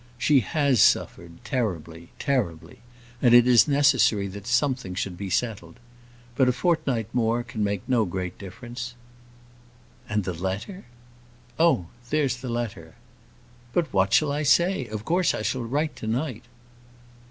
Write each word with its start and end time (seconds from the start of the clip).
She 0.17 0.39
has 0.39 0.81
suffered, 0.81 1.33
terribly, 1.43 2.09
terribly; 2.17 2.79
and 3.21 3.35
it 3.35 3.45
is 3.45 3.67
necessary 3.67 4.25
that 4.29 4.47
something 4.47 4.95
should 4.95 5.15
be 5.15 5.29
settled. 5.29 5.79
But 6.35 6.49
a 6.49 6.53
fortnight 6.53 7.13
more 7.13 7.43
can 7.43 7.63
make 7.63 7.87
no 7.87 8.05
great 8.05 8.39
difference." 8.39 8.95
"And 10.09 10.23
the 10.23 10.33
letter?" 10.33 10.85
"Oh! 11.59 11.85
there's 12.09 12.37
the 12.37 12.49
letter." 12.49 12.95
"But 13.73 13.93
what 13.93 14.11
shall 14.11 14.31
I 14.31 14.41
say? 14.41 14.87
Of 14.87 15.05
course 15.05 15.35
I 15.35 15.43
shall 15.43 15.61
write 15.61 15.95
to 15.97 16.07
night." 16.07 16.45